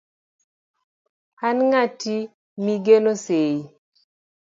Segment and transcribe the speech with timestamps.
[1.47, 2.15] an ng'ati
[2.63, 3.55] migeno sei